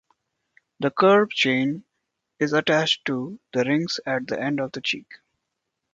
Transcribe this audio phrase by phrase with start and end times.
[0.79, 1.83] The curb chain
[2.39, 5.13] is attached to the rings at the end of the cheek.